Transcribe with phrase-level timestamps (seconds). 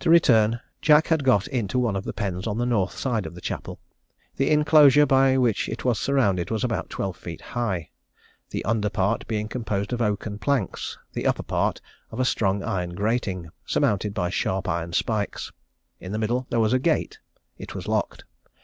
[0.00, 3.36] To return, Jack had got into one of the pens at the north side of
[3.36, 3.78] the chapel.
[4.34, 7.90] The inclosure by which it was surrounded was about twelve feet high;
[8.48, 11.80] the under part being composed of oaken planks, the upper part
[12.10, 15.52] of a strong iron grating, surmounted by sharp iron spikes.
[16.00, 17.20] In the middle there was a gate:
[17.56, 18.24] it was locked.